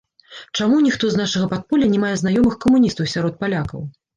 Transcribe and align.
Чаму 0.59 0.79
ніхто 0.85 1.09
з 1.11 1.19
нашага 1.21 1.49
падполля 1.53 1.91
не 1.93 1.99
мае 2.07 2.15
знаёмых 2.25 2.59
камуністаў 2.67 3.13
сярод 3.17 3.41
палякаў? 3.45 3.89